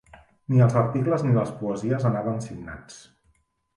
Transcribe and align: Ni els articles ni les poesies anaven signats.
Ni 0.53 0.61
els 0.67 0.77
articles 0.81 1.25
ni 1.27 1.35
les 1.37 1.53
poesies 1.59 2.07
anaven 2.11 2.43
signats. 2.47 2.99